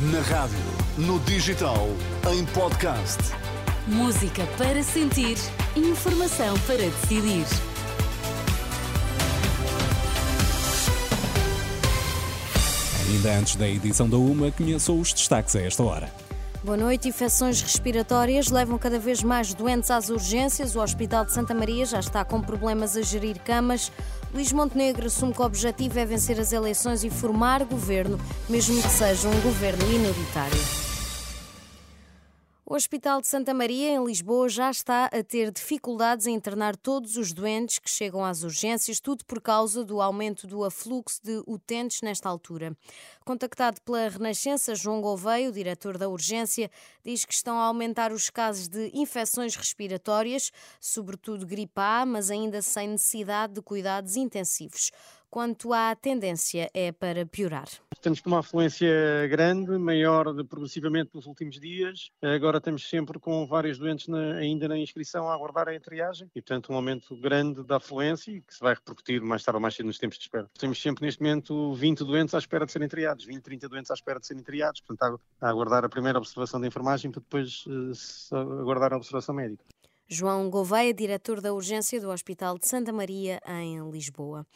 Na 0.00 0.20
rádio, 0.20 0.56
no 0.96 1.18
digital, 1.18 1.88
em 2.32 2.44
podcast. 2.46 3.18
Música 3.84 4.46
para 4.56 4.80
sentir, 4.80 5.36
informação 5.74 6.56
para 6.68 6.76
decidir. 6.76 7.44
Ainda 13.08 13.38
antes 13.40 13.56
da 13.56 13.68
edição 13.68 14.08
da 14.08 14.16
UMA, 14.16 14.52
conheçam 14.52 15.00
os 15.00 15.12
destaques 15.12 15.56
a 15.56 15.62
esta 15.62 15.82
hora. 15.82 16.27
Boa 16.62 16.76
noite. 16.76 17.08
Infecções 17.08 17.62
respiratórias 17.62 18.48
levam 18.48 18.76
cada 18.78 18.98
vez 18.98 19.22
mais 19.22 19.54
doentes 19.54 19.92
às 19.92 20.08
urgências. 20.10 20.74
O 20.74 20.80
Hospital 20.80 21.24
de 21.24 21.32
Santa 21.32 21.54
Maria 21.54 21.86
já 21.86 22.00
está 22.00 22.24
com 22.24 22.40
problemas 22.42 22.96
a 22.96 23.02
gerir 23.02 23.38
camas. 23.40 23.92
Luís 24.34 24.52
Montenegro 24.52 25.06
assume 25.06 25.32
que 25.32 25.40
o 25.40 25.44
objetivo 25.44 25.98
é 26.00 26.04
vencer 26.04 26.38
as 26.40 26.52
eleições 26.52 27.04
e 27.04 27.10
formar 27.10 27.64
governo, 27.64 28.18
mesmo 28.48 28.82
que 28.82 28.88
seja 28.88 29.28
um 29.28 29.40
governo 29.40 29.86
minoritário. 29.86 30.87
O 32.70 32.74
Hospital 32.74 33.22
de 33.22 33.26
Santa 33.26 33.54
Maria, 33.54 33.92
em 33.92 34.04
Lisboa, 34.04 34.46
já 34.46 34.70
está 34.70 35.06
a 35.06 35.24
ter 35.24 35.50
dificuldades 35.50 36.26
em 36.26 36.34
internar 36.34 36.76
todos 36.76 37.16
os 37.16 37.32
doentes 37.32 37.78
que 37.78 37.88
chegam 37.88 38.22
às 38.22 38.42
urgências, 38.42 39.00
tudo 39.00 39.24
por 39.24 39.40
causa 39.40 39.82
do 39.82 40.02
aumento 40.02 40.46
do 40.46 40.62
afluxo 40.62 41.18
de 41.24 41.42
utentes 41.46 42.02
nesta 42.02 42.28
altura. 42.28 42.76
Contactado 43.24 43.80
pela 43.80 44.10
Renascença, 44.10 44.74
João 44.74 45.00
Gouveia, 45.00 45.48
o 45.48 45.52
diretor 45.52 45.96
da 45.96 46.10
urgência, 46.10 46.70
diz 47.02 47.24
que 47.24 47.32
estão 47.32 47.58
a 47.58 47.64
aumentar 47.64 48.12
os 48.12 48.28
casos 48.28 48.68
de 48.68 48.90
infecções 48.92 49.56
respiratórias, 49.56 50.52
sobretudo 50.78 51.46
gripe 51.46 51.72
A, 51.80 52.04
mas 52.04 52.30
ainda 52.30 52.60
sem 52.60 52.86
necessidade 52.86 53.54
de 53.54 53.62
cuidados 53.62 54.14
intensivos 54.14 54.90
quanto 55.30 55.72
à 55.72 55.94
tendência 55.94 56.70
é 56.72 56.92
para 56.92 57.26
piorar. 57.26 57.68
Temos 58.00 58.20
uma 58.24 58.38
afluência 58.38 59.26
grande, 59.28 59.76
maior 59.76 60.32
de, 60.32 60.44
progressivamente 60.44 61.10
nos 61.14 61.26
últimos 61.26 61.58
dias. 61.58 62.10
Agora 62.22 62.58
estamos 62.58 62.88
sempre 62.88 63.18
com 63.18 63.46
vários 63.46 63.78
doentes 63.78 64.06
na, 64.06 64.34
ainda 64.34 64.68
na 64.68 64.78
inscrição 64.78 65.28
a 65.28 65.34
aguardar 65.34 65.68
a 65.68 65.80
triagem 65.80 66.30
e, 66.34 66.40
portanto, 66.40 66.72
um 66.72 66.76
aumento 66.76 67.16
grande 67.20 67.64
da 67.64 67.76
afluência 67.76 68.30
e 68.30 68.40
que 68.40 68.54
se 68.54 68.60
vai 68.60 68.74
repercutir 68.74 69.20
mais 69.20 69.42
tarde 69.42 69.56
ou 69.56 69.60
mais 69.60 69.74
cedo 69.74 69.86
nos 69.86 69.98
tempos 69.98 70.16
de 70.16 70.24
espera. 70.24 70.48
Temos 70.58 70.80
sempre 70.80 71.04
neste 71.04 71.20
momento 71.20 71.72
20 71.74 72.04
doentes 72.04 72.34
à 72.34 72.38
espera 72.38 72.64
de 72.64 72.72
serem 72.72 72.88
triados, 72.88 73.24
20, 73.24 73.42
30 73.42 73.68
doentes 73.68 73.90
à 73.90 73.94
espera 73.94 74.20
de 74.20 74.26
serem 74.26 74.42
triados, 74.42 74.80
portanto, 74.80 75.20
a 75.40 75.48
aguardar 75.48 75.84
a 75.84 75.88
primeira 75.88 76.18
observação 76.18 76.60
da 76.60 76.66
enfermagem 76.66 77.10
para 77.10 77.20
depois 77.20 77.64
uh, 77.66 78.60
aguardar 78.60 78.92
a 78.92 78.96
observação 78.96 79.34
médica. 79.34 79.64
João 80.10 80.48
Gouveia, 80.48 80.94
diretor 80.94 81.40
da 81.40 81.52
urgência 81.52 82.00
do 82.00 82.08
Hospital 82.08 82.58
de 82.58 82.66
Santa 82.66 82.92
Maria, 82.92 83.40
em 83.46 83.90
Lisboa. 83.90 84.46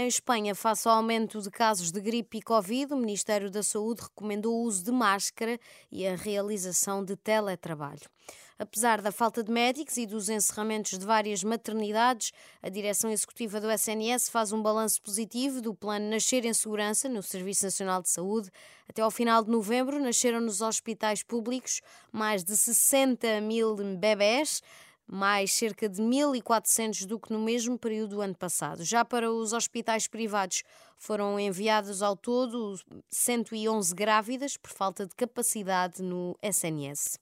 Em 0.00 0.06
Espanha, 0.06 0.54
face 0.54 0.86
ao 0.86 0.94
aumento 0.94 1.42
de 1.42 1.50
casos 1.50 1.90
de 1.90 2.00
gripe 2.00 2.38
e 2.38 2.40
Covid, 2.40 2.94
o 2.94 2.96
Ministério 2.96 3.50
da 3.50 3.64
Saúde 3.64 4.02
recomendou 4.02 4.54
o 4.54 4.62
uso 4.62 4.84
de 4.84 4.92
máscara 4.92 5.58
e 5.90 6.06
a 6.06 6.14
realização 6.14 7.04
de 7.04 7.16
teletrabalho. 7.16 8.08
Apesar 8.56 9.02
da 9.02 9.10
falta 9.10 9.42
de 9.42 9.50
médicos 9.50 9.96
e 9.96 10.06
dos 10.06 10.28
encerramentos 10.28 10.96
de 10.96 11.04
várias 11.04 11.42
maternidades, 11.42 12.30
a 12.62 12.68
direção 12.68 13.10
executiva 13.10 13.60
do 13.60 13.68
SNS 13.68 14.28
faz 14.28 14.52
um 14.52 14.62
balanço 14.62 15.02
positivo 15.02 15.60
do 15.60 15.74
plano 15.74 16.08
Nascer 16.08 16.44
em 16.44 16.54
Segurança 16.54 17.08
no 17.08 17.20
Serviço 17.20 17.64
Nacional 17.64 18.00
de 18.00 18.08
Saúde. 18.08 18.52
Até 18.88 19.02
ao 19.02 19.10
final 19.10 19.42
de 19.42 19.50
novembro, 19.50 19.98
nasceram 19.98 20.40
nos 20.40 20.60
hospitais 20.60 21.24
públicos 21.24 21.80
mais 22.12 22.44
de 22.44 22.56
60 22.56 23.40
mil 23.40 23.74
bebés 23.96 24.62
mais 25.10 25.52
cerca 25.52 25.88
de 25.88 26.02
1.400 26.02 27.06
do 27.06 27.18
que 27.18 27.32
no 27.32 27.38
mesmo 27.38 27.78
período 27.78 28.16
do 28.16 28.20
ano 28.20 28.34
passado. 28.34 28.84
Já 28.84 29.04
para 29.04 29.32
os 29.32 29.52
hospitais 29.52 30.06
privados 30.06 30.62
foram 30.98 31.40
enviados 31.40 32.02
ao 32.02 32.14
todo 32.14 32.78
111 33.08 33.94
grávidas 33.94 34.56
por 34.56 34.70
falta 34.70 35.06
de 35.06 35.14
capacidade 35.14 36.02
no 36.02 36.36
SNS. 36.42 37.18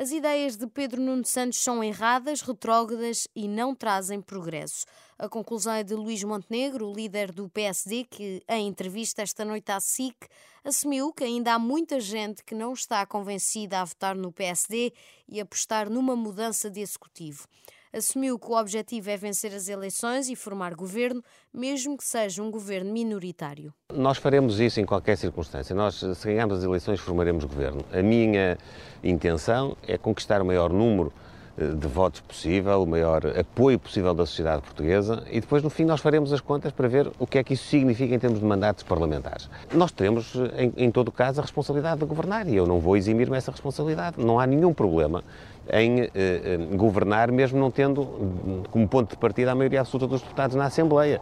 As 0.00 0.12
ideias 0.12 0.56
de 0.56 0.64
Pedro 0.68 1.02
Nuno 1.02 1.24
Santos 1.24 1.58
são 1.58 1.82
erradas, 1.82 2.40
retrógradas 2.40 3.26
e 3.34 3.48
não 3.48 3.74
trazem 3.74 4.20
progresso. 4.20 4.86
A 5.18 5.28
conclusão 5.28 5.72
é 5.72 5.82
de 5.82 5.92
Luís 5.92 6.22
Montenegro, 6.22 6.92
líder 6.92 7.32
do 7.32 7.48
PSD, 7.48 8.04
que, 8.04 8.40
em 8.48 8.68
entrevista 8.68 9.22
esta 9.22 9.44
noite 9.44 9.72
à 9.72 9.80
SIC, 9.80 10.14
assumiu 10.62 11.12
que 11.12 11.24
ainda 11.24 11.54
há 11.54 11.58
muita 11.58 11.98
gente 11.98 12.44
que 12.44 12.54
não 12.54 12.74
está 12.74 13.04
convencida 13.04 13.80
a 13.80 13.84
votar 13.84 14.14
no 14.14 14.30
PSD 14.30 14.92
e 15.28 15.40
apostar 15.40 15.90
numa 15.90 16.14
mudança 16.14 16.70
de 16.70 16.78
executivo 16.78 17.48
assumiu 17.92 18.38
que 18.38 18.46
o 18.46 18.58
objetivo 18.58 19.10
é 19.10 19.16
vencer 19.16 19.54
as 19.54 19.68
eleições 19.68 20.28
e 20.28 20.36
formar 20.36 20.74
governo, 20.74 21.22
mesmo 21.52 21.96
que 21.96 22.04
seja 22.04 22.42
um 22.42 22.50
governo 22.50 22.92
minoritário. 22.92 23.72
Nós 23.92 24.18
faremos 24.18 24.60
isso 24.60 24.80
em 24.80 24.84
qualquer 24.84 25.16
circunstância. 25.16 25.74
Nós, 25.74 25.94
se 25.96 26.26
ganharmos 26.26 26.58
as 26.58 26.64
eleições, 26.64 27.00
formaremos 27.00 27.44
governo. 27.44 27.84
A 27.92 28.02
minha 28.02 28.58
intenção 29.02 29.76
é 29.86 29.96
conquistar 29.96 30.42
o 30.42 30.44
maior 30.44 30.72
número 30.72 31.12
de 31.58 31.86
votos 31.88 32.20
possível, 32.20 32.82
o 32.82 32.86
maior 32.86 33.22
apoio 33.36 33.78
possível 33.78 34.14
da 34.14 34.24
sociedade 34.24 34.62
portuguesa 34.62 35.24
e 35.30 35.40
depois, 35.40 35.62
no 35.62 35.70
fim, 35.70 35.84
nós 35.84 36.00
faremos 36.00 36.32
as 36.32 36.40
contas 36.40 36.72
para 36.72 36.86
ver 36.88 37.10
o 37.18 37.26
que 37.26 37.38
é 37.38 37.44
que 37.44 37.54
isso 37.54 37.64
significa 37.64 38.14
em 38.14 38.18
termos 38.18 38.38
de 38.38 38.44
mandatos 38.44 38.84
parlamentares. 38.84 39.50
Nós 39.74 39.90
teremos, 39.90 40.34
em, 40.56 40.72
em 40.76 40.90
todo 40.90 41.10
caso, 41.10 41.40
a 41.40 41.42
responsabilidade 41.42 42.00
de 42.00 42.06
governar 42.06 42.48
e 42.48 42.54
eu 42.54 42.66
não 42.66 42.78
vou 42.78 42.96
eximir-me 42.96 43.36
essa 43.36 43.50
responsabilidade. 43.50 44.16
Não 44.18 44.38
há 44.38 44.46
nenhum 44.46 44.72
problema 44.72 45.24
em 45.70 46.02
eh, 46.02 46.10
eh, 46.14 46.56
governar, 46.76 47.30
mesmo 47.30 47.58
não 47.58 47.70
tendo 47.70 48.64
como 48.70 48.88
ponto 48.88 49.10
de 49.10 49.16
partida 49.16 49.52
a 49.52 49.54
maioria 49.54 49.80
absoluta 49.80 50.06
dos 50.06 50.22
deputados 50.22 50.56
na 50.56 50.66
Assembleia. 50.66 51.20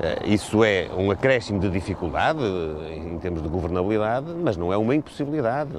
Eh, 0.00 0.34
isso 0.34 0.64
é 0.64 0.88
um 0.96 1.10
acréscimo 1.10 1.60
de 1.60 1.70
dificuldade 1.70 2.40
eh, 2.42 2.96
em 2.96 3.18
termos 3.18 3.42
de 3.42 3.48
governabilidade, 3.48 4.32
mas 4.42 4.56
não 4.56 4.72
é 4.72 4.76
uma 4.76 4.94
impossibilidade. 4.94 5.78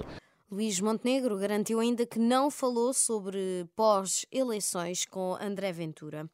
Luís 0.54 0.80
Montenegro 0.80 1.36
garantiu 1.36 1.80
ainda 1.80 2.06
que 2.06 2.20
não 2.20 2.52
falou 2.52 2.94
sobre 2.94 3.68
pós-eleições 3.76 5.04
com 5.04 5.36
André 5.42 5.72
Ventura. 5.72 6.30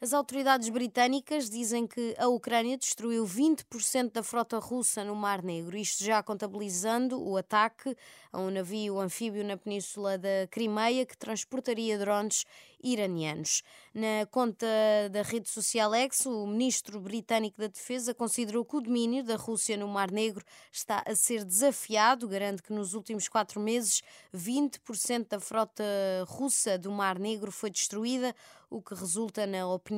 As 0.00 0.12
autoridades 0.12 0.68
britânicas 0.68 1.48
dizem 1.48 1.86
que 1.86 2.14
a 2.18 2.26
Ucrânia 2.26 2.76
destruiu 2.76 3.24
20% 3.24 4.12
da 4.12 4.22
frota 4.22 4.58
russa 4.58 5.04
no 5.04 5.14
Mar 5.14 5.42
Negro, 5.42 5.76
isto 5.76 6.04
já 6.04 6.22
contabilizando 6.22 7.22
o 7.22 7.36
ataque 7.36 7.96
a 8.32 8.40
um 8.40 8.50
navio 8.50 8.98
anfíbio 8.98 9.44
na 9.44 9.56
península 9.56 10.18
da 10.18 10.46
Crimeia 10.50 11.06
que 11.06 11.16
transportaria 11.16 11.96
drones 11.96 12.44
iranianos. 12.82 13.62
Na 13.94 14.26
conta 14.30 14.66
da 15.10 15.22
rede 15.22 15.48
social 15.48 15.94
X, 15.94 16.26
o 16.26 16.46
ministro 16.46 17.00
britânico 17.00 17.58
da 17.58 17.68
Defesa 17.68 18.12
considerou 18.12 18.64
que 18.64 18.76
o 18.76 18.80
domínio 18.80 19.24
da 19.24 19.36
Rússia 19.36 19.76
no 19.76 19.88
Mar 19.88 20.10
Negro 20.10 20.44
está 20.70 21.02
a 21.06 21.14
ser 21.14 21.44
desafiado, 21.44 22.28
garante 22.28 22.62
que 22.62 22.72
nos 22.72 22.92
últimos 22.92 23.28
quatro 23.28 23.60
meses 23.60 24.02
20% 24.34 25.28
da 25.28 25.40
frota 25.40 25.84
russa 26.26 26.76
do 26.76 26.90
Mar 26.90 27.18
Negro 27.18 27.50
foi 27.50 27.70
destruída, 27.70 28.34
o 28.68 28.82
que 28.82 28.94
resulta 28.94 29.46
na 29.46 29.66
opinião 29.68 29.93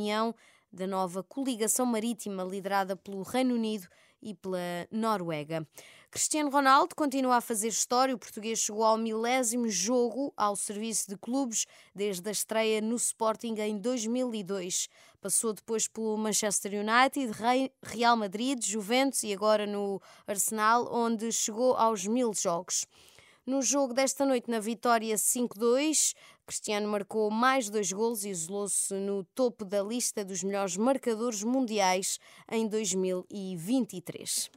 da 0.72 0.86
nova 0.86 1.22
coligação 1.22 1.86
marítima 1.86 2.44
liderada 2.44 2.94
pelo 2.94 3.22
Reino 3.22 3.54
Unido 3.54 3.88
e 4.22 4.34
pela 4.34 4.58
Noruega. 4.90 5.66
Cristiano 6.10 6.50
Ronaldo 6.50 6.94
continua 6.94 7.36
a 7.36 7.40
fazer 7.40 7.68
história. 7.68 8.14
O 8.14 8.18
português 8.18 8.58
chegou 8.58 8.84
ao 8.84 8.96
milésimo 8.96 9.68
jogo 9.68 10.32
ao 10.36 10.56
serviço 10.56 11.10
de 11.10 11.16
clubes 11.16 11.66
desde 11.94 12.28
a 12.28 12.32
estreia 12.32 12.80
no 12.80 12.96
Sporting 12.96 13.54
em 13.58 13.78
2002. 13.78 14.88
Passou 15.20 15.52
depois 15.52 15.88
pelo 15.88 16.16
Manchester 16.16 16.72
United, 16.72 17.32
Real 17.82 18.16
Madrid, 18.16 18.64
Juventus 18.64 19.22
e 19.24 19.32
agora 19.32 19.66
no 19.66 20.00
Arsenal, 20.26 20.88
onde 20.92 21.30
chegou 21.32 21.74
aos 21.76 22.06
mil 22.06 22.32
jogos. 22.32 22.86
No 23.44 23.62
jogo 23.62 23.94
desta 23.94 24.26
noite, 24.26 24.50
na 24.50 24.58
vitória 24.58 25.14
5-2, 25.14 26.14
Cristiano 26.46 26.86
marcou 26.86 27.28
mais 27.28 27.68
dois 27.68 27.90
gols 27.90 28.22
e 28.24 28.30
isolou-se 28.30 28.94
no 28.94 29.24
topo 29.34 29.64
da 29.64 29.82
lista 29.82 30.24
dos 30.24 30.44
melhores 30.44 30.76
marcadores 30.76 31.42
mundiais 31.42 32.20
em 32.48 32.68
2023. 32.68 34.48